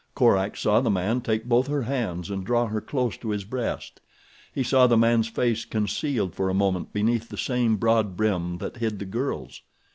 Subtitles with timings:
[0.15, 4.01] Korak saw the man take both her hands and draw her close to his breast.
[4.51, 8.77] He saw the man's face concealed for a moment beneath the same broad brim that
[8.77, 9.61] hid the girl's.